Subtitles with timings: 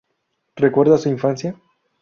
[0.55, 1.55] Recuerda su infancia.